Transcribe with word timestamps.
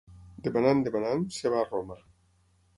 Demanant, 0.47 0.81
demanant, 0.87 1.23
es 1.37 1.45
va 1.57 1.61
a 1.63 1.69
Roma. 1.71 2.01